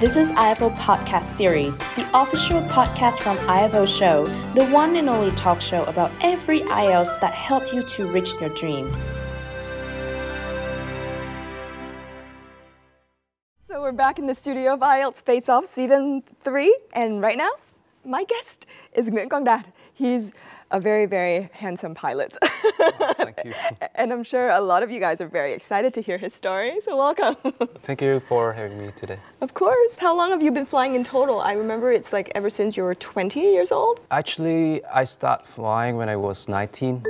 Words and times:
This 0.00 0.16
is 0.16 0.28
IFO 0.28 0.72
Podcast 0.76 1.24
Series, 1.24 1.76
the 1.76 2.08
official 2.14 2.60
podcast 2.68 3.18
from 3.18 3.36
IFO 3.48 3.84
Show, 3.84 4.26
the 4.54 4.64
one 4.66 4.94
and 4.94 5.08
only 5.08 5.34
talk 5.34 5.60
show 5.60 5.82
about 5.86 6.12
every 6.20 6.60
IELTS 6.60 7.20
that 7.20 7.34
help 7.34 7.74
you 7.74 7.82
to 7.82 8.06
reach 8.06 8.30
your 8.40 8.48
dream. 8.50 8.88
So 13.60 13.82
we're 13.82 13.90
back 13.90 14.20
in 14.20 14.28
the 14.28 14.36
studio 14.36 14.74
of 14.74 14.80
IELTS 14.82 15.20
Face 15.20 15.48
Off 15.48 15.66
Season 15.66 16.22
3, 16.44 16.78
and 16.92 17.20
right 17.20 17.36
now, 17.36 17.50
my 18.04 18.22
guest 18.22 18.66
is 18.92 19.10
Nguyễn 19.10 19.28
Quang 19.28 19.42
Đạt. 19.42 19.66
He's 19.92 20.32
a 20.70 20.80
very, 20.80 21.06
very 21.06 21.48
handsome 21.52 21.94
pilot. 21.94 22.36
Thank 23.16 23.38
you. 23.44 23.54
and 23.94 24.12
I'm 24.12 24.22
sure 24.22 24.50
a 24.50 24.60
lot 24.60 24.82
of 24.82 24.90
you 24.90 25.00
guys 25.00 25.20
are 25.20 25.28
very 25.28 25.52
excited 25.52 25.94
to 25.94 26.00
hear 26.02 26.18
his 26.18 26.34
story, 26.34 26.78
so 26.84 26.96
welcome. 26.96 27.36
Thank 27.82 28.02
you 28.02 28.20
for 28.20 28.52
having 28.52 28.78
me 28.78 28.90
today. 28.94 29.18
of 29.40 29.54
course. 29.54 29.98
How 29.98 30.14
long 30.16 30.30
have 30.30 30.42
you 30.42 30.50
been 30.50 30.66
flying 30.66 30.94
in 30.94 31.04
total? 31.04 31.40
I 31.40 31.52
remember 31.52 31.90
it's 31.90 32.12
like 32.12 32.30
ever 32.34 32.50
since 32.50 32.76
you 32.76 32.82
were 32.82 32.94
20 32.94 33.40
years 33.40 33.72
old. 33.72 34.00
Actually, 34.10 34.84
I 34.86 35.04
started 35.04 35.46
flying 35.46 35.96
when 35.96 36.08
I 36.08 36.16
was 36.16 36.48
19. 36.48 37.02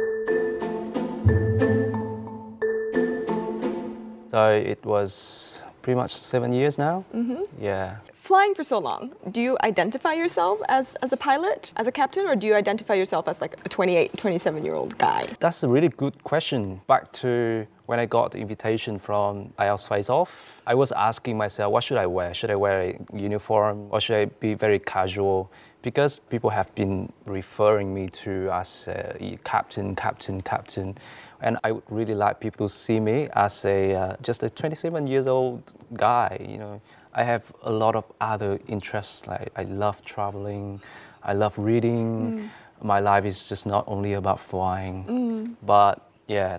So 4.31 4.51
it 4.51 4.85
was 4.85 5.63
pretty 5.83 5.97
much 5.97 6.13
seven 6.13 6.53
years 6.53 6.79
now. 6.79 7.05
Mm-hmm. 7.15 7.43
Yeah. 7.61 7.97
Flying 8.29 8.55
for 8.55 8.63
so 8.63 8.77
long, 8.77 9.15
do 9.31 9.41
you 9.41 9.57
identify 9.63 10.13
yourself 10.13 10.61
as, 10.69 10.95
as 10.97 11.15
a 11.15 11.17
pilot, 11.17 11.73
as 11.77 11.87
a 11.87 11.91
captain, 11.91 12.27
or 12.27 12.37
do 12.37 12.47
you 12.47 12.55
identify 12.55 12.93
yourself 12.93 13.27
as 13.27 13.41
like 13.41 13.57
a 13.65 13.71
28, 13.71 14.19
27 14.19 14.67
year 14.67 14.75
old 14.75 14.99
guy? 14.99 15.27
That's 15.41 15.63
a 15.63 15.69
really 15.69 15.89
good 15.89 16.23
question. 16.25 16.83
Back 16.87 17.11
to 17.25 17.67
when 17.87 17.99
I 17.99 18.05
got 18.05 18.33
the 18.33 18.39
invitation 18.39 18.99
from 18.99 19.49
IELTS 19.59 19.89
Face 19.89 20.11
Off, 20.11 20.61
I 20.67 20.75
was 20.75 20.93
asking 20.93 21.39
myself, 21.39 21.73
what 21.73 21.85
should 21.85 21.97
I 21.97 22.05
wear? 22.05 22.35
Should 22.35 22.51
I 22.51 22.57
wear 22.57 22.91
a 22.91 23.17
uniform 23.17 23.89
or 23.91 23.99
should 23.99 24.17
I 24.17 24.27
be 24.27 24.53
very 24.53 24.79
casual? 24.79 25.51
Because 25.81 26.19
people 26.19 26.51
have 26.51 26.75
been 26.75 27.11
referring 27.25 27.95
me 27.95 28.09
to 28.09 28.51
as 28.53 28.89
a 28.89 29.39
captain, 29.45 29.97
captain, 29.97 30.43
captain. 30.43 30.99
And 31.41 31.57
I 31.65 31.73
would 31.73 31.85
really 31.89 32.15
like 32.15 32.41
people 32.41 32.69
to 32.69 32.75
see 32.75 33.01
me 33.01 33.29
as 33.33 33.65
a 33.65 33.95
uh, 33.95 34.17
just 34.21 34.43
a 34.43 34.51
27 34.51 35.07
years 35.07 35.27
old 35.27 35.73
guy. 35.95 36.37
You 36.47 36.59
know, 36.59 36.81
I 37.19 37.25
have 37.25 37.53
a 37.63 37.73
lot 37.73 37.97
of 37.97 38.05
other 38.21 38.61
interests. 38.69 39.27
Like 39.27 39.51
I 39.57 39.65
love 39.65 40.05
traveling, 40.05 40.81
I 41.25 41.33
love 41.33 41.59
reading. 41.59 42.07
Mm. 42.39 42.49
My 42.81 43.01
life 43.01 43.25
is 43.25 43.49
just 43.49 43.67
not 43.67 43.85
only 43.89 44.13
about 44.13 44.39
flying, 44.39 45.05
mm. 45.05 45.57
but 45.67 46.09
yeah, 46.29 46.59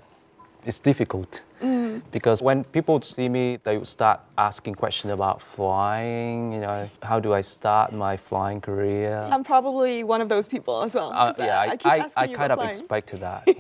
it's 0.65 0.79
difficult 0.79 1.43
because 2.11 2.41
when 2.41 2.63
people 2.63 3.01
see 3.01 3.27
me, 3.27 3.57
they 3.63 3.77
would 3.77 3.87
start 3.87 4.21
asking 4.37 4.75
questions 4.75 5.11
about 5.11 5.41
flying. 5.41 6.53
You 6.53 6.61
know, 6.61 6.89
how 7.03 7.19
do 7.19 7.33
I 7.33 7.41
start 7.41 7.91
my 7.91 8.15
flying 8.15 8.61
career? 8.61 9.27
I'm 9.29 9.43
probably 9.43 10.03
one 10.05 10.21
of 10.21 10.29
those 10.29 10.47
people 10.47 10.81
as 10.83 10.93
well. 10.95 11.11
Uh, 11.13 11.33
yeah, 11.37 11.59
I, 11.59 11.75
keep 11.77 11.85
I, 11.85 12.09
I 12.15 12.27
kind 12.27 12.51
of 12.53 12.57
flying. 12.57 12.69
expected 12.69 13.19
that. 13.21 13.43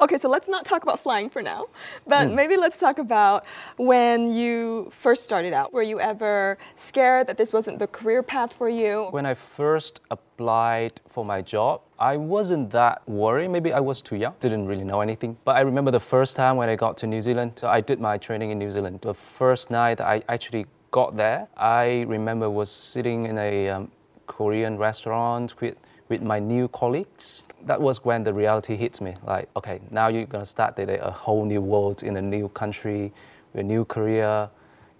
Okay, 0.00 0.18
so 0.18 0.28
let's 0.28 0.48
not 0.48 0.64
talk 0.64 0.82
about 0.82 1.00
flying 1.00 1.28
for 1.30 1.42
now, 1.42 1.66
but 2.06 2.28
Hmm. 2.28 2.34
maybe 2.34 2.56
let's 2.56 2.78
talk 2.78 2.98
about 2.98 3.44
when 3.76 4.32
you 4.34 4.90
first 5.04 5.22
started 5.24 5.52
out. 5.52 5.72
Were 5.72 5.82
you 5.82 6.00
ever 6.00 6.58
scared 6.76 7.26
that 7.28 7.36
this 7.36 7.52
wasn't 7.52 7.78
the 7.78 7.86
career 7.86 8.22
path 8.22 8.52
for 8.52 8.68
you? 8.68 9.06
When 9.10 9.26
I 9.26 9.34
first 9.34 10.00
applied 10.10 11.00
for 11.08 11.24
my 11.24 11.42
job, 11.42 11.80
I 12.04 12.18
wasn't 12.18 12.70
that 12.72 13.00
worried. 13.08 13.48
Maybe 13.48 13.72
I 13.72 13.80
was 13.80 14.02
too 14.02 14.16
young, 14.16 14.34
didn't 14.38 14.66
really 14.66 14.84
know 14.84 15.00
anything. 15.00 15.38
But 15.42 15.56
I 15.56 15.62
remember 15.62 15.90
the 15.90 16.06
first 16.14 16.36
time 16.36 16.58
when 16.58 16.68
I 16.68 16.76
got 16.76 16.98
to 16.98 17.06
New 17.06 17.22
Zealand, 17.22 17.52
so 17.56 17.66
I 17.66 17.80
did 17.80 17.98
my 17.98 18.18
training 18.18 18.50
in 18.50 18.58
New 18.58 18.70
Zealand. 18.70 19.00
The 19.00 19.14
first 19.14 19.70
night 19.70 20.02
I 20.02 20.22
actually 20.28 20.66
got 20.90 21.16
there, 21.16 21.48
I 21.56 22.02
remember 22.02 22.50
was 22.50 22.70
sitting 22.70 23.24
in 23.24 23.38
a 23.38 23.70
um, 23.70 23.90
Korean 24.26 24.76
restaurant 24.76 25.58
with, 25.62 25.76
with 26.10 26.20
my 26.20 26.38
new 26.38 26.68
colleagues. 26.68 27.44
That 27.64 27.80
was 27.80 28.04
when 28.04 28.22
the 28.22 28.34
reality 28.34 28.76
hit 28.76 29.00
me. 29.00 29.14
Like, 29.26 29.48
okay, 29.56 29.80
now 29.90 30.08
you're 30.08 30.26
gonna 30.26 30.44
start 30.44 30.78
a, 30.78 31.06
a 31.06 31.10
whole 31.10 31.46
new 31.46 31.62
world 31.62 32.02
in 32.02 32.18
a 32.18 32.22
new 32.22 32.50
country, 32.50 33.14
a 33.54 33.62
new 33.62 33.86
career 33.86 34.50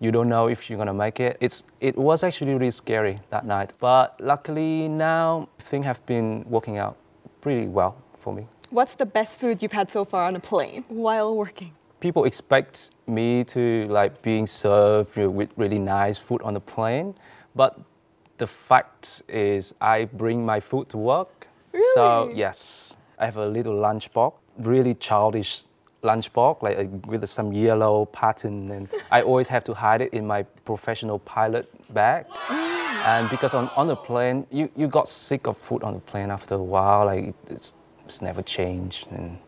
you 0.01 0.12
don't 0.12 0.28
know 0.28 0.49
if 0.49 0.69
you're 0.69 0.77
gonna 0.77 0.93
make 0.93 1.21
it. 1.21 1.37
It's 1.41 1.65
it 1.81 1.97
was 1.97 2.25
actually 2.25 2.53
really 2.53 2.71
scary 2.71 3.21
that 3.31 3.47
night, 3.47 3.73
but 3.78 4.21
luckily 4.21 4.89
now 4.89 5.49
things 5.59 5.87
have 5.87 6.05
been 6.05 6.45
working 6.49 6.77
out 6.78 6.97
pretty 7.44 7.69
well 7.69 7.94
for 8.19 8.32
me. 8.32 8.47
What's 8.71 8.94
the 8.94 9.05
best 9.05 9.38
food 9.38 9.62
you've 9.62 9.78
had 9.81 9.91
so 9.91 10.05
far 10.05 10.25
on 10.25 10.34
a 10.34 10.41
plane 10.41 10.82
while 10.88 11.37
working? 11.37 11.72
People 12.00 12.25
expect 12.25 12.91
me 13.06 13.44
to 13.44 13.87
like 13.88 14.22
being 14.22 14.47
served 14.47 15.16
with 15.16 15.50
really 15.56 15.78
nice 15.78 16.16
food 16.16 16.41
on 16.43 16.54
the 16.54 16.60
plane, 16.75 17.15
but 17.54 17.78
the 18.38 18.47
fact 18.47 19.22
is 19.28 19.75
I 19.81 20.06
bring 20.06 20.44
my 20.44 20.59
food 20.59 20.88
to 20.88 20.97
work. 20.97 21.47
Really? 21.72 21.84
So 21.94 22.31
yes, 22.34 22.97
I 23.19 23.27
have 23.27 23.37
a 23.37 23.47
little 23.47 23.75
lunchbox, 23.75 24.33
really 24.59 24.94
childish 24.94 25.65
lunchbox, 26.03 26.62
like 26.62 26.78
uh, 26.78 26.84
with 27.06 27.28
some 27.28 27.53
yellow 27.53 28.06
pattern, 28.06 28.71
and 28.71 28.88
I 29.10 29.21
always 29.21 29.49
have 29.49 29.65
to 29.65 29.75
hide 29.75 30.00
it 30.00 30.15
in 30.15 30.27
my 30.27 30.44
professional 30.65 31.19
pilot 31.19 31.66
bag. 31.93 32.25
And 33.04 33.28
because 33.28 33.53
on, 33.53 33.69
on 33.76 33.87
the 33.87 33.97
plane, 33.97 34.47
you, 34.50 34.70
you 34.75 34.88
got 34.88 35.09
sick 35.09 35.47
of 35.47 35.59
food 35.59 35.82
on 35.82 35.92
the 35.92 36.00
plane 36.00 36.31
after 36.31 36.54
a 36.54 36.62
while, 36.62 37.04
like 37.04 37.34
it's, 37.48 37.75
it's 38.06 38.22
never 38.22 38.41
changed. 38.41 39.09
And 39.10 39.38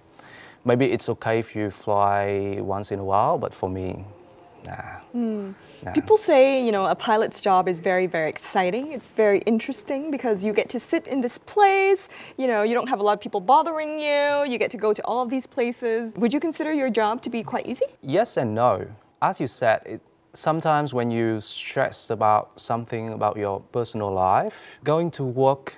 maybe 0.65 0.93
it's 0.93 1.09
okay 1.09 1.39
if 1.39 1.57
you 1.57 1.71
fly 1.71 2.59
once 2.61 2.93
in 2.93 2.99
a 2.99 3.05
while, 3.05 3.39
but 3.39 3.55
for 3.55 3.71
me, 3.71 4.05
nah. 4.67 5.01
Hmm. 5.13 5.53
nah. 5.83 5.93
People 5.93 6.19
say, 6.19 6.63
you 6.63 6.71
know, 6.71 6.85
a 6.85 6.95
pilot's 6.95 7.41
job 7.41 7.67
is 7.67 7.81
very, 7.81 8.07
very 8.07 8.29
exciting. 8.29 8.93
It's 8.93 9.13
very 9.13 9.39
interesting 9.47 10.11
because 10.11 10.45
you 10.45 10.53
get 10.53 10.69
to 10.71 10.81
sit 10.81 11.07
in 11.07 11.23
this 11.23 11.39
place, 11.39 12.09
you 12.37 12.49
know, 12.49 12.63
you 12.63 12.75
don't 12.75 12.89
have 12.91 13.01
a 13.01 13.03
lot 13.03 13.15
of 13.15 13.21
people 13.21 13.41
bothering 13.41 13.99
you, 13.99 14.45
you 14.45 14.59
get 14.59 14.71
to 14.73 14.77
go 14.77 14.93
to 14.93 15.03
all 15.07 15.23
of 15.23 15.31
these 15.31 15.47
places. 15.47 16.13
Would 16.17 16.35
you 16.35 16.41
consider 16.41 16.75
your 16.75 16.91
job 16.91 17.23
to 17.23 17.31
be 17.31 17.43
quite 17.43 17.67
easy? 17.67 17.87
Yes 18.03 18.37
and 18.37 18.55
no. 18.55 18.87
As 19.23 19.41
you 19.41 19.49
said, 19.49 19.81
it, 19.87 20.03
sometimes 20.37 20.93
when 20.93 21.11
you 21.11 21.41
stress 21.41 22.11
about 22.11 22.61
something 22.61 23.13
about 23.13 23.37
your 23.37 23.61
personal 23.61 24.13
life, 24.13 24.79
going 24.85 25.11
to 25.13 25.25
work 25.25 25.77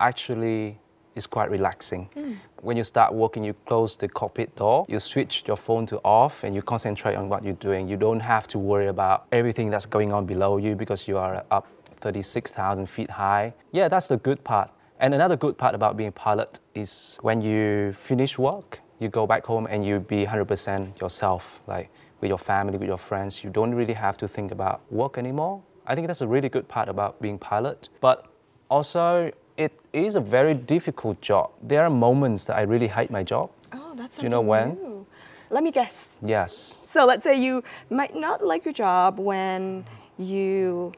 actually 0.00 0.78
is 1.14 1.26
quite 1.26 1.50
relaxing. 1.50 2.08
Hmm. 2.14 2.34
When 2.60 2.76
you 2.76 2.84
start 2.84 3.14
working, 3.14 3.42
you 3.42 3.54
close 3.66 3.96
the 3.96 4.08
cockpit 4.08 4.54
door, 4.56 4.84
you 4.88 5.00
switch 5.00 5.44
your 5.46 5.56
phone 5.56 5.86
to 5.86 5.98
off, 6.04 6.44
and 6.44 6.54
you 6.54 6.62
concentrate 6.62 7.14
on 7.14 7.28
what 7.28 7.42
you're 7.42 7.54
doing. 7.54 7.88
You 7.88 7.96
don't 7.96 8.20
have 8.20 8.46
to 8.48 8.58
worry 8.58 8.88
about 8.88 9.26
everything 9.32 9.70
that's 9.70 9.86
going 9.86 10.12
on 10.12 10.26
below 10.26 10.58
you 10.58 10.74
because 10.76 11.08
you 11.08 11.16
are 11.16 11.44
up 11.50 11.66
36,000 12.00 12.86
feet 12.86 13.10
high. 13.10 13.54
Yeah, 13.72 13.88
that's 13.88 14.08
the 14.08 14.18
good 14.18 14.44
part. 14.44 14.70
And 15.00 15.14
another 15.14 15.36
good 15.36 15.58
part 15.58 15.74
about 15.74 15.96
being 15.96 16.08
a 16.08 16.12
pilot 16.12 16.60
is 16.74 17.18
when 17.22 17.40
you 17.40 17.92
finish 17.92 18.38
work, 18.38 18.80
you 18.98 19.08
go 19.08 19.26
back 19.26 19.44
home 19.44 19.66
and 19.70 19.84
you 19.84 20.00
be 20.00 20.24
100% 20.24 21.00
yourself, 21.00 21.60
like 21.66 21.90
with 22.20 22.28
your 22.28 22.38
family, 22.38 22.78
with 22.78 22.88
your 22.88 22.98
friends. 22.98 23.44
You 23.44 23.50
don't 23.50 23.74
really 23.74 23.94
have 23.94 24.16
to 24.18 24.28
think 24.28 24.52
about 24.52 24.80
work 24.90 25.18
anymore. 25.18 25.62
I 25.86 25.94
think 25.94 26.06
that's 26.06 26.22
a 26.22 26.26
really 26.26 26.48
good 26.48 26.66
part 26.68 26.88
about 26.88 27.20
being 27.20 27.38
pilot. 27.38 27.88
But 28.00 28.26
also, 28.68 29.30
it 29.56 29.72
is 29.92 30.16
a 30.16 30.20
very 30.20 30.54
difficult 30.54 31.20
job. 31.20 31.50
There 31.62 31.84
are 31.84 31.90
moments 31.90 32.46
that 32.46 32.56
I 32.56 32.62
really 32.62 32.88
hate 32.88 33.10
my 33.10 33.22
job. 33.22 33.50
Oh, 33.72 33.94
that's 33.96 34.16
Do 34.16 34.24
you 34.24 34.28
know 34.30 34.40
when? 34.40 34.74
new. 34.74 35.06
Let 35.50 35.62
me 35.62 35.70
guess. 35.70 36.08
Yes. 36.22 36.82
So 36.86 37.04
let's 37.06 37.22
say 37.22 37.40
you 37.40 37.62
might 37.88 38.16
not 38.16 38.44
like 38.44 38.64
your 38.64 38.74
job 38.74 39.20
when 39.20 39.84
you 40.18 40.92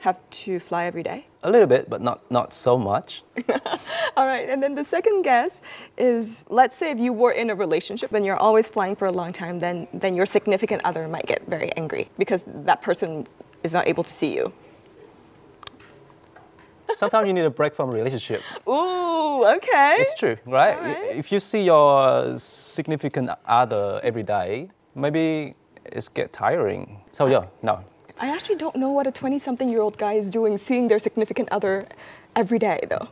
have 0.00 0.18
to 0.30 0.58
fly 0.60 0.84
every 0.84 1.02
day. 1.02 1.26
A 1.42 1.50
little 1.50 1.66
bit, 1.66 1.90
but 1.90 2.00
not, 2.00 2.28
not 2.30 2.52
so 2.52 2.78
much. 2.78 3.22
All 4.16 4.26
right, 4.26 4.48
and 4.48 4.62
then 4.62 4.74
the 4.74 4.84
second 4.84 5.22
guess 5.22 5.62
is 5.96 6.44
let's 6.48 6.76
say 6.76 6.90
if 6.90 6.98
you 6.98 7.12
were 7.12 7.32
in 7.32 7.50
a 7.50 7.54
relationship 7.54 8.12
and 8.12 8.24
you're 8.24 8.36
always 8.36 8.68
flying 8.68 8.96
for 8.96 9.06
a 9.06 9.12
long 9.12 9.32
time, 9.32 9.58
then, 9.58 9.88
then 9.92 10.14
your 10.14 10.26
significant 10.26 10.82
other 10.84 11.08
might 11.08 11.26
get 11.26 11.46
very 11.46 11.74
angry 11.76 12.10
because 12.18 12.44
that 12.46 12.82
person 12.82 13.26
is 13.62 13.72
not 13.72 13.86
able 13.88 14.04
to 14.04 14.12
see 14.12 14.34
you. 14.34 14.52
Sometimes 16.94 17.26
you 17.28 17.34
need 17.34 17.44
a 17.44 17.50
break 17.50 17.74
from 17.74 17.90
a 17.90 17.92
relationship. 17.92 18.42
Ooh, 18.66 19.44
okay. 19.44 19.96
It's 19.98 20.14
true, 20.14 20.36
right? 20.46 20.80
Right. 20.80 21.16
If 21.16 21.30
you 21.30 21.38
see 21.38 21.62
your 21.62 22.38
significant 22.38 23.30
other 23.46 24.00
every 24.02 24.22
day, 24.22 24.70
maybe 24.94 25.54
it's 25.84 26.08
get 26.08 26.32
tiring. 26.32 27.00
So 27.12 27.26
yeah, 27.26 27.46
no. 27.62 27.84
I 28.20 28.28
actually 28.30 28.56
don't 28.56 28.76
know 28.76 28.90
what 28.90 29.06
a 29.06 29.12
20 29.12 29.38
something 29.38 29.68
year 29.68 29.80
old 29.80 29.96
guy 29.98 30.14
is 30.14 30.30
doing 30.30 30.58
seeing 30.58 30.88
their 30.88 30.98
significant 30.98 31.48
other 31.52 31.86
every 32.34 32.58
day, 32.58 32.80
though. 32.88 33.08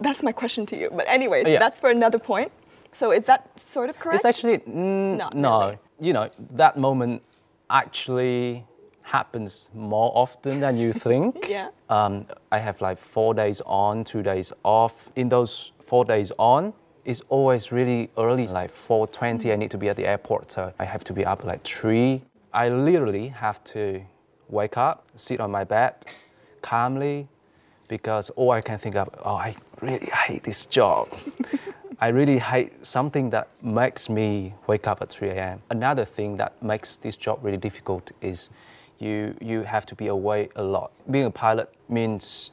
That's 0.00 0.22
my 0.22 0.32
question 0.32 0.66
to 0.66 0.76
you. 0.76 0.90
But, 0.92 1.06
anyways, 1.08 1.46
Yeah. 1.46 1.58
that's 1.58 1.78
for 1.78 1.90
another 1.90 2.18
point. 2.18 2.50
So, 2.92 3.10
is 3.10 3.24
that 3.26 3.48
sort 3.58 3.90
of 3.90 3.98
correct? 3.98 4.16
It's 4.16 4.24
actually 4.24 4.58
mm, 4.58 5.16
Not 5.16 5.34
no. 5.34 5.60
really. 5.60 5.78
You 6.00 6.12
know 6.12 6.28
that 6.54 6.76
moment 6.76 7.22
actually 7.70 8.64
happens 9.02 9.70
more 9.74 10.10
often 10.14 10.60
than 10.60 10.76
you 10.76 10.92
think. 10.92 11.36
Yeah. 11.48 11.68
Um, 11.88 12.26
I 12.50 12.58
have 12.58 12.80
like 12.80 12.98
four 12.98 13.34
days 13.34 13.60
on, 13.66 14.04
two 14.04 14.22
days 14.22 14.52
off. 14.64 14.94
In 15.16 15.28
those 15.28 15.72
four 15.80 16.04
days 16.04 16.32
on, 16.38 16.72
it's 17.04 17.20
always 17.28 17.70
really 17.72 18.10
early, 18.16 18.46
like 18.48 18.70
4:20. 18.72 19.52
I 19.52 19.56
need 19.56 19.70
to 19.70 19.78
be 19.78 19.88
at 19.88 19.96
the 19.96 20.06
airport, 20.06 20.50
so 20.52 20.72
I 20.78 20.84
have 20.84 21.04
to 21.04 21.12
be 21.12 21.24
up 21.24 21.44
like 21.44 21.62
three. 21.62 22.22
I 22.52 22.68
literally 22.68 23.28
have 23.28 23.62
to 23.74 24.00
wake 24.48 24.76
up, 24.76 25.06
sit 25.16 25.40
on 25.40 25.50
my 25.50 25.64
bed 25.64 25.94
calmly, 26.62 27.28
because 27.88 28.30
all 28.30 28.50
I 28.50 28.60
can 28.60 28.78
think 28.78 28.96
of, 28.96 29.08
oh, 29.24 29.34
I 29.34 29.56
really 29.80 30.06
hate 30.06 30.42
this 30.42 30.66
job. 30.66 31.08
I 32.00 32.08
really 32.08 32.38
hate 32.38 32.84
something 32.84 33.30
that 33.30 33.48
makes 33.62 34.08
me 34.08 34.54
wake 34.66 34.86
up 34.86 35.00
at 35.00 35.10
3 35.10 35.28
a.m. 35.30 35.62
Another 35.70 36.04
thing 36.04 36.36
that 36.36 36.60
makes 36.62 36.96
this 36.96 37.16
job 37.16 37.38
really 37.42 37.56
difficult 37.56 38.10
is 38.20 38.50
you, 38.98 39.36
you 39.40 39.62
have 39.62 39.86
to 39.86 39.94
be 39.94 40.08
away 40.08 40.48
a 40.56 40.62
lot. 40.62 40.90
Being 41.10 41.26
a 41.26 41.30
pilot 41.30 41.72
means 41.88 42.50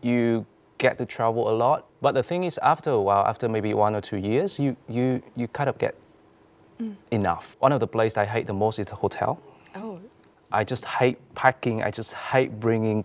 you 0.00 0.46
get 0.78 0.96
to 0.98 1.06
travel 1.06 1.50
a 1.50 1.54
lot. 1.54 1.86
But 2.00 2.12
the 2.12 2.22
thing 2.22 2.44
is, 2.44 2.58
after 2.62 2.90
a 2.90 3.00
while, 3.00 3.26
after 3.26 3.48
maybe 3.48 3.74
one 3.74 3.94
or 3.94 4.00
two 4.00 4.16
years, 4.16 4.58
you, 4.58 4.76
you, 4.88 5.22
you 5.36 5.48
kind 5.48 5.68
of 5.68 5.76
get 5.78 5.94
mm. 6.80 6.94
enough. 7.10 7.56
One 7.58 7.72
of 7.72 7.80
the 7.80 7.86
places 7.86 8.16
I 8.16 8.24
hate 8.24 8.46
the 8.46 8.54
most 8.54 8.78
is 8.78 8.86
the 8.86 8.94
hotel. 8.94 9.40
Oh. 9.74 10.00
I 10.50 10.64
just 10.64 10.84
hate 10.84 11.18
packing. 11.34 11.82
I 11.82 11.90
just 11.90 12.12
hate 12.14 12.58
bringing 12.58 13.04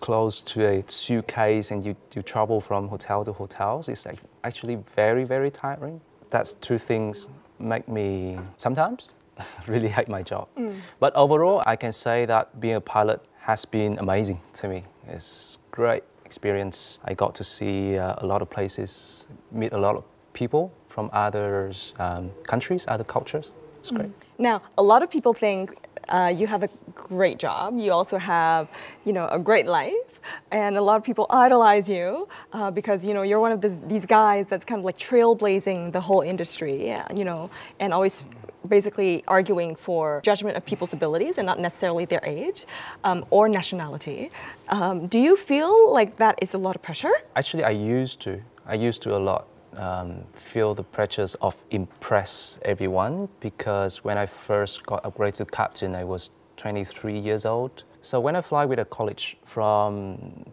clothes 0.00 0.40
to 0.40 0.64
a 0.64 0.84
suitcase 0.86 1.70
and 1.70 1.84
you, 1.84 1.96
you 2.14 2.22
travel 2.22 2.60
from 2.60 2.88
hotel 2.88 3.24
to 3.24 3.32
hotels. 3.32 3.88
It's 3.88 4.06
like 4.06 4.18
actually 4.44 4.76
very, 4.94 5.24
very 5.24 5.50
tiring. 5.50 6.00
That's 6.30 6.52
two 6.54 6.78
things 6.78 7.28
make 7.58 7.88
me 7.88 8.38
sometimes 8.56 9.12
really 9.66 9.88
hate 9.88 10.08
my 10.08 10.22
job. 10.22 10.48
But 11.00 11.14
overall, 11.16 11.62
I 11.66 11.76
can 11.76 11.92
say 11.92 12.26
that 12.26 12.60
being 12.60 12.76
a 12.76 12.80
pilot 12.80 13.20
has 13.40 13.64
been 13.64 13.98
amazing 13.98 14.40
to 14.54 14.68
me. 14.68 14.84
It's 15.08 15.58
great 15.70 16.04
experience. 16.24 17.00
I 17.04 17.14
got 17.14 17.34
to 17.36 17.44
see 17.44 17.98
uh, 17.98 18.14
a 18.18 18.26
lot 18.26 18.42
of 18.42 18.50
places, 18.50 19.26
meet 19.50 19.72
a 19.72 19.78
lot 19.78 19.96
of 19.96 20.04
people 20.32 20.72
from 20.88 21.10
other 21.12 21.72
um, 21.98 22.30
countries, 22.44 22.84
other 22.88 23.04
cultures. 23.04 23.50
It's 23.80 23.90
great. 23.90 24.10
Now, 24.38 24.62
a 24.78 24.82
lot 24.82 25.02
of 25.02 25.10
people 25.10 25.34
think 25.34 25.76
uh, 26.08 26.32
you 26.34 26.46
have 26.46 26.62
a 26.62 26.68
great 26.94 27.38
job. 27.38 27.78
You 27.78 27.92
also 27.92 28.18
have, 28.18 28.68
you 29.04 29.12
know, 29.12 29.28
a 29.28 29.38
great 29.38 29.66
life, 29.66 29.94
and 30.50 30.76
a 30.76 30.80
lot 30.82 30.96
of 30.96 31.04
people 31.04 31.26
idolize 31.30 31.88
you 31.88 32.28
uh, 32.52 32.70
because 32.70 33.04
you 33.04 33.14
know 33.14 33.22
you're 33.22 33.40
one 33.40 33.52
of 33.52 33.88
these 33.88 34.06
guys 34.06 34.46
that's 34.48 34.64
kind 34.64 34.78
of 34.78 34.84
like 34.84 34.98
trailblazing 34.98 35.92
the 35.92 36.00
whole 36.00 36.22
industry. 36.22 36.96
You 37.14 37.24
know, 37.24 37.50
and 37.80 37.92
always 37.92 38.24
basically 38.68 39.22
arguing 39.28 39.76
for 39.76 40.20
judgment 40.24 40.56
of 40.56 40.64
people's 40.64 40.92
abilities 40.92 41.36
and 41.36 41.46
not 41.46 41.58
necessarily 41.60 42.04
their 42.06 42.24
age 42.24 42.64
um, 43.04 43.24
or 43.30 43.48
nationality. 43.48 44.30
Um, 44.68 45.06
do 45.06 45.18
you 45.18 45.36
feel 45.36 45.92
like 45.92 46.16
that 46.16 46.38
is 46.40 46.54
a 46.54 46.58
lot 46.58 46.74
of 46.74 46.82
pressure? 46.82 47.12
Actually, 47.36 47.64
I 47.64 47.70
used 47.70 48.20
to. 48.20 48.40
I 48.66 48.74
used 48.74 49.02
to 49.02 49.14
a 49.14 49.18
lot 49.18 49.46
um, 49.78 50.24
feel 50.34 50.74
the 50.74 50.82
pressures 50.82 51.34
of 51.36 51.56
impress 51.70 52.58
everyone 52.62 53.28
because 53.40 54.04
when 54.04 54.18
I 54.18 54.26
first 54.26 54.84
got 54.86 55.02
upgraded 55.04 55.36
to 55.36 55.44
captain, 55.46 55.94
I 55.94 56.04
was 56.04 56.30
23 56.56 57.18
years 57.18 57.44
old. 57.44 57.84
So 58.00 58.20
when 58.20 58.36
I 58.36 58.40
fly 58.40 58.64
with 58.64 58.78
a 58.78 58.84
college 58.84 59.36
from 59.44 60.44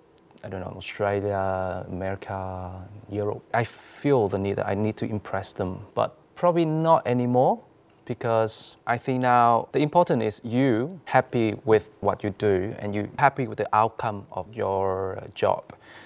I 0.43 0.49
don't 0.49 0.61
know 0.61 0.73
Australia, 0.75 1.85
America, 1.87 2.71
Europe, 3.09 3.43
I 3.53 3.63
feel 3.63 4.27
the 4.27 4.39
need 4.39 4.55
that 4.55 4.67
I 4.67 4.73
need 4.73 4.97
to 4.97 5.05
impress 5.05 5.53
them, 5.53 5.85
but 5.93 6.17
probably 6.35 6.65
not 6.65 7.05
anymore 7.05 7.59
because 8.05 8.77
I 8.87 8.97
think 8.97 9.21
now 9.21 9.67
the 9.71 9.79
important 9.79 10.23
is 10.23 10.41
you 10.43 10.99
happy 11.05 11.55
with 11.63 11.97
what 12.01 12.23
you 12.23 12.31
do 12.31 12.75
and 12.79 12.95
you 12.95 13.09
happy 13.19 13.47
with 13.47 13.59
the 13.59 13.69
outcome 13.75 14.25
of 14.31 14.47
your 14.53 15.21
job. 15.35 15.63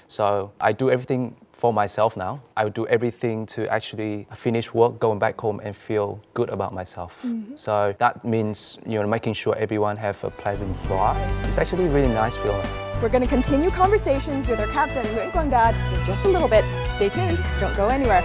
So 0.08 0.52
I 0.62 0.72
do 0.72 0.92
everything 0.92 1.36
for 1.58 1.72
myself 1.74 2.18
now. 2.18 2.42
I 2.58 2.64
would 2.66 2.74
do 2.74 2.86
everything 2.88 3.46
to 3.48 3.68
actually 3.72 4.28
finish 4.36 4.74
work, 4.74 5.00
going 5.00 5.20
back 5.20 5.40
home 5.40 5.60
and 5.64 5.76
feel 5.76 6.20
good 6.34 6.50
about 6.50 6.74
myself. 6.74 7.26
So 7.56 7.96
that 8.00 8.24
means 8.26 8.78
you 8.86 9.02
know 9.02 9.08
making 9.08 9.34
sure 9.34 9.56
everyone 9.56 9.98
have 9.98 10.22
a 10.24 10.30
pleasant 10.30 10.76
flight. 10.82 11.18
It's 11.48 11.58
actually 11.58 11.86
a 11.86 11.90
really 11.90 12.10
nice 12.14 12.36
feeling. 12.36 12.68
We're 13.02 13.10
going 13.10 13.24
to 13.24 13.30
continue 13.30 13.70
conversations 13.70 14.48
with 14.48 14.60
our 14.60 14.68
captain, 14.68 15.06
Nguyen 15.06 15.32
Quang 15.32 15.50
Dat, 15.50 15.74
in 15.94 16.06
just 16.06 16.24
a 16.26 16.30
little 16.30 16.48
bit. 16.48 16.64
Stay 16.96 17.10
tuned. 17.10 17.40
Don't 17.60 17.76
go 17.76 17.88
anywhere. 17.90 18.24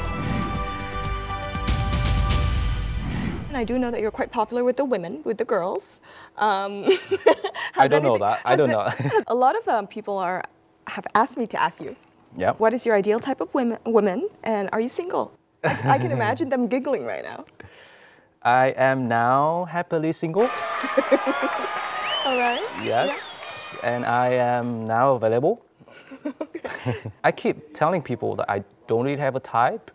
And 3.48 3.56
I 3.56 3.64
do 3.64 3.78
know 3.80 3.90
that 3.90 4.00
you're 4.00 4.12
quite 4.12 4.30
popular 4.30 4.62
with 4.62 4.76
the 4.76 4.84
women, 4.84 5.22
with 5.24 5.38
the 5.38 5.44
girls. 5.44 5.82
Um, 6.36 6.84
I 7.76 7.88
don't 7.88 8.04
know 8.04 8.16
that. 8.18 8.40
I 8.44 8.54
don't 8.54 8.70
it- 8.70 8.72
know. 8.72 9.22
a 9.26 9.34
lot 9.34 9.56
of 9.58 9.66
um, 9.66 9.86
people 9.88 10.18
are 10.18 10.44
have 10.86 11.06
asked 11.14 11.36
me 11.36 11.46
to 11.48 11.60
ask 11.60 11.80
you, 11.80 11.94
yeah. 12.36 12.52
what 12.58 12.74
is 12.74 12.86
your 12.86 12.94
ideal 12.94 13.20
type 13.20 13.40
of 13.40 13.54
women, 13.54 13.78
woman, 13.86 14.28
and 14.42 14.68
are 14.72 14.80
you 14.80 14.88
single? 14.88 15.32
I, 15.64 15.94
I 15.94 15.98
can 15.98 16.10
imagine 16.10 16.48
them 16.48 16.68
giggling 16.68 17.04
right 17.04 17.22
now. 17.22 17.44
I 18.42 18.68
am 18.76 19.06
now 19.06 19.66
happily 19.66 20.12
single. 20.12 20.42
All 22.24 22.38
right. 22.38 22.62
Yes. 22.82 23.20
And 23.82 24.06
I 24.06 24.28
am 24.28 24.86
now 24.86 25.14
available. 25.14 25.62
I 27.24 27.32
keep 27.32 27.74
telling 27.74 28.00
people 28.02 28.36
that 28.36 28.50
I 28.50 28.64
don't 28.86 29.04
really 29.04 29.20
have 29.20 29.36
a 29.36 29.40
type 29.40 29.90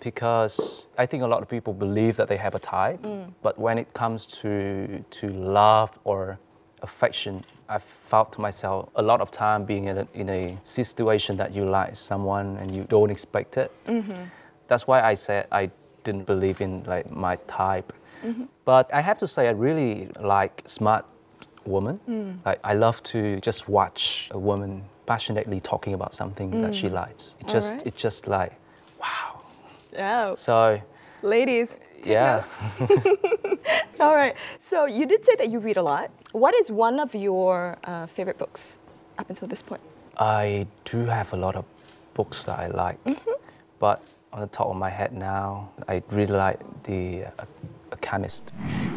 because 0.00 0.84
I 0.96 1.06
think 1.06 1.24
a 1.24 1.26
lot 1.26 1.42
of 1.42 1.48
people 1.48 1.72
believe 1.72 2.16
that 2.16 2.28
they 2.28 2.36
have 2.36 2.54
a 2.54 2.58
type. 2.60 3.02
Mm. 3.02 3.32
But 3.42 3.58
when 3.58 3.78
it 3.78 3.92
comes 3.94 4.26
to, 4.26 5.04
to 5.10 5.28
love 5.30 5.90
or 6.04 6.38
affection, 6.82 7.42
I've 7.68 7.82
found 7.82 8.32
to 8.32 8.40
myself 8.40 8.88
a 8.94 9.02
lot 9.02 9.20
of 9.20 9.30
time 9.30 9.64
being 9.64 9.84
in 9.84 9.98
a, 9.98 10.08
in 10.14 10.28
a 10.28 10.58
situation 10.62 11.36
that 11.36 11.54
you 11.54 11.64
like 11.64 11.96
someone 11.96 12.56
and 12.58 12.74
you 12.74 12.84
don't 12.88 13.10
expect 13.10 13.56
it. 13.56 13.72
Mm-hmm. 13.86 14.24
That's 14.68 14.86
why 14.86 15.02
I 15.02 15.14
said 15.14 15.46
I 15.52 15.70
didn't 16.04 16.26
believe 16.26 16.60
in 16.60 16.84
like 16.84 17.10
my 17.10 17.36
type. 17.46 17.92
Mm-hmm. 18.24 18.44
But 18.64 18.92
I 18.92 19.00
have 19.00 19.18
to 19.18 19.28
say 19.28 19.48
I 19.48 19.52
really 19.52 20.10
like 20.20 20.62
smart 20.66 21.04
woman. 21.64 22.00
Mm. 22.08 22.44
Like 22.44 22.60
I 22.64 22.74
love 22.74 23.02
to 23.04 23.40
just 23.40 23.68
watch 23.68 24.28
a 24.32 24.38
woman 24.38 24.84
passionately 25.06 25.60
talking 25.60 25.94
about 25.94 26.14
something 26.14 26.50
that 26.62 26.72
mm. 26.72 26.74
she 26.74 26.88
likes. 26.88 27.36
It 27.40 27.48
just 27.48 27.72
Alright. 27.72 27.86
it's 27.86 27.96
just 27.96 28.26
like 28.26 28.52
wow. 29.00 29.42
Yeah. 29.92 30.34
So 30.34 30.80
Ladies. 31.22 31.80
yeah. 32.04 32.44
All 34.00 34.14
right. 34.14 34.34
So 34.58 34.86
you 34.86 35.06
did 35.06 35.24
say 35.24 35.34
that 35.36 35.50
you 35.50 35.58
read 35.58 35.76
a 35.76 35.82
lot. 35.82 36.10
What 36.32 36.54
is 36.54 36.70
one 36.70 37.00
of 37.00 37.14
your 37.14 37.76
uh, 37.84 38.06
favorite 38.06 38.38
books 38.38 38.78
up 39.18 39.28
until 39.28 39.48
this 39.48 39.62
point? 39.62 39.80
I 40.18 40.66
do 40.84 41.04
have 41.06 41.32
a 41.32 41.36
lot 41.36 41.56
of 41.56 41.64
books 42.14 42.44
that 42.44 42.58
I 42.58 42.66
like, 42.68 42.98
but 43.78 44.02
on 44.32 44.40
the 44.40 44.46
top 44.48 44.68
of 44.68 44.76
my 44.76 44.90
head 44.90 45.12
now, 45.12 45.70
I 45.88 46.02
really 46.10 46.34
like 46.34 46.58
the 46.84 47.24
uh, 47.24 47.44
Chemist. 48.00 48.52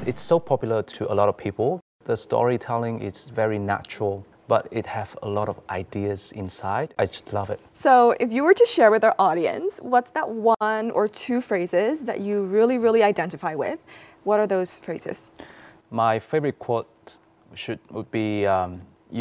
It's 0.06 0.22
so 0.22 0.40
popular 0.40 0.84
to 0.84 1.12
a 1.12 1.16
lot 1.16 1.30
of 1.30 1.38
people. 1.38 1.80
The 2.06 2.18
storytelling 2.18 3.02
is 3.02 3.26
very 3.30 3.60
natural, 3.60 4.26
but 4.52 4.68
it 4.80 4.86
have 4.86 5.12
a 5.28 5.30
lot 5.38 5.48
of 5.48 5.58
ideas 5.70 6.34
inside. 6.44 6.94
I 7.00 7.06
just 7.06 7.32
love 7.32 7.50
it. 7.56 7.60
So, 7.72 7.92
if 8.20 8.30
you 8.36 8.42
were 8.44 8.58
to 8.64 8.68
share 8.76 8.92
with 8.96 9.04
our 9.08 9.16
audience, 9.18 9.80
what's 9.94 10.12
that 10.12 10.28
one 10.30 10.92
or 10.92 11.08
two 11.08 11.40
phrases 11.50 12.04
that 12.10 12.20
you 12.20 12.36
really, 12.58 12.78
really 12.86 13.02
identify 13.14 13.54
with? 13.56 13.80
What 14.28 14.38
are 14.42 14.48
those 14.56 14.72
phrases? 14.86 15.18
My 15.90 16.20
favorite 16.20 16.60
quote 16.60 16.92
should 17.62 17.80
would 17.96 18.12
be, 18.12 18.46
um, 18.56 18.72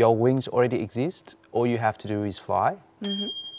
"Your 0.01 0.13
wings 0.25 0.49
already 0.49 0.81
exist. 0.87 1.25
All 1.53 1.67
you 1.75 1.79
have 1.79 1.97
to 2.03 2.09
do 2.15 2.19
is 2.31 2.37
fly." 2.49 2.71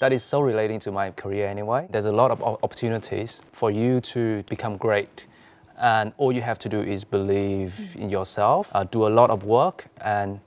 That 0.01 0.11
is 0.11 0.23
so 0.33 0.37
relating 0.51 0.79
to 0.85 0.91
my 0.91 1.07
career 1.23 1.45
anyway. 1.55 1.81
There's 1.93 2.09
a 2.15 2.17
lot 2.21 2.31
of 2.31 2.39
opportunities 2.65 3.41
for 3.59 3.69
you 3.71 4.01
to 4.13 4.21
become 4.53 4.75
great, 4.87 5.27
and 5.97 6.11
all 6.17 6.31
you 6.37 6.43
have 6.51 6.59
to 6.65 6.69
do 6.75 6.79
is 6.93 6.99
believe 7.05 7.73
in 8.03 8.09
yourself, 8.17 8.63
uh, 8.75 8.83
do 8.97 9.07
a 9.07 9.11
lot 9.19 9.29
of 9.35 9.39
work, 9.43 9.77
and 10.17 10.39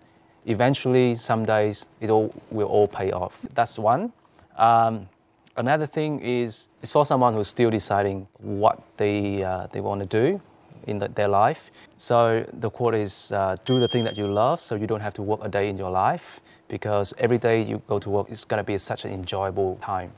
eventually, 0.47 1.15
some 1.15 1.45
days, 1.45 1.89
it 2.01 2.11
all 2.11 2.35
will 2.51 2.69
all 2.69 2.89
pay 2.89 3.13
off. 3.13 3.47
That's 3.55 3.79
one. 3.79 4.13
Um, 4.57 5.09
another 5.57 5.87
thing 5.87 6.21
is, 6.21 6.69
it's 6.83 6.91
for 6.93 7.05
someone 7.05 7.35
who's 7.35 7.49
still 7.49 7.71
deciding 7.71 8.27
what 8.39 8.83
they, 8.97 9.43
uh, 9.43 9.67
they 9.73 9.81
want 9.81 10.01
to 10.01 10.07
do 10.07 10.41
in 10.87 10.99
the, 10.99 11.09
their 11.09 11.29
life. 11.29 11.71
So 11.97 12.47
the 12.53 12.71
quote 12.71 12.95
is 12.95 13.33
uh, 13.33 13.57
do 13.65 13.81
the 13.81 13.89
thing 13.89 14.05
that 14.05 14.17
you 14.17 14.27
love 14.27 14.61
so 14.61 14.75
you 14.75 14.87
don't 14.87 15.01
have 15.01 15.15
to 15.15 15.23
work 15.23 15.41
a 15.43 15.49
day 15.49 15.69
in 15.69 15.79
your 15.79 15.91
life 15.91 16.41
because 16.69 17.15
every 17.19 17.39
day 17.39 17.63
you 17.63 17.83
go 17.87 17.99
to 17.99 18.11
work 18.11 18.31
is 18.31 18.45
going 18.45 18.59
to 18.59 18.65
be 18.65 18.77
such 18.79 19.05
an 19.05 19.13
enjoyable 19.13 19.77
time. 19.83 20.11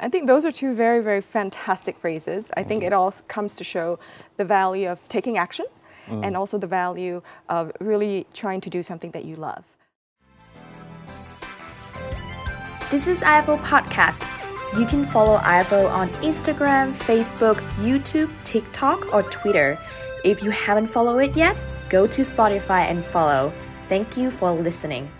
I 0.00 0.08
think 0.08 0.26
those 0.26 0.44
are 0.46 0.50
two 0.50 0.74
very, 0.74 1.00
very 1.02 1.20
fantastic 1.20 1.98
phrases. 1.98 2.50
I 2.56 2.62
think 2.62 2.82
it 2.82 2.92
all 2.92 3.12
comes 3.28 3.54
to 3.54 3.64
show 3.64 3.98
the 4.36 4.44
value 4.44 4.88
of 4.88 5.06
taking 5.08 5.36
action 5.38 5.66
Mm. 6.08 6.24
and 6.24 6.36
also 6.36 6.58
the 6.58 6.66
value 6.66 7.22
of 7.48 7.72
really 7.80 8.26
trying 8.34 8.60
to 8.60 8.70
do 8.70 8.82
something 8.82 9.12
that 9.12 9.24
you 9.24 9.36
love. 9.36 9.64
This 12.90 13.08
is 13.08 13.20
IFO 13.20 13.58
Podcast. 13.58 14.20
You 14.78 14.84
can 14.86 15.04
follow 15.04 15.38
IFO 15.38 15.90
on 15.90 16.08
Instagram, 16.20 16.92
Facebook, 16.92 17.56
YouTube, 17.76 18.30
TikTok, 18.44 19.12
or 19.14 19.22
Twitter. 19.22 19.78
If 20.24 20.42
you 20.42 20.50
haven't 20.50 20.88
followed 20.88 21.18
it 21.18 21.36
yet, 21.36 21.62
go 21.88 22.06
to 22.06 22.22
Spotify 22.22 22.90
and 22.90 23.04
follow. 23.04 23.52
Thank 23.88 24.16
you 24.16 24.30
for 24.30 24.52
listening. 24.52 25.10